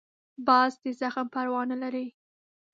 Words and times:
باز 0.47 0.71
د 0.83 0.85
زخم 0.99 1.27
پروا 1.33 1.61
نه 1.71 1.77
لري 1.83 2.07